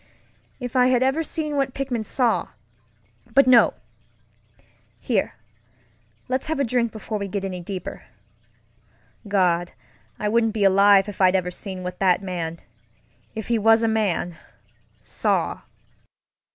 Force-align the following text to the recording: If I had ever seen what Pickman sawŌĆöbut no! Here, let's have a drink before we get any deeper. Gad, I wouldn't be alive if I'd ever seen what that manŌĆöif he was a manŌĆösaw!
If 0.59 0.75
I 0.75 0.87
had 0.87 1.03
ever 1.03 1.21
seen 1.21 1.57
what 1.57 1.75
Pickman 1.75 2.01
sawŌĆöbut 2.01 3.45
no! 3.45 3.75
Here, 4.99 5.35
let's 6.27 6.47
have 6.47 6.59
a 6.59 6.63
drink 6.63 6.91
before 6.91 7.19
we 7.19 7.27
get 7.27 7.45
any 7.45 7.59
deeper. 7.59 8.05
Gad, 9.29 9.73
I 10.17 10.27
wouldn't 10.27 10.53
be 10.55 10.63
alive 10.63 11.07
if 11.07 11.21
I'd 11.21 11.35
ever 11.35 11.51
seen 11.51 11.83
what 11.83 11.99
that 11.99 12.23
manŌĆöif 12.23 12.63
he 13.45 13.59
was 13.59 13.83
a 13.83 13.87
manŌĆösaw! 13.87 15.61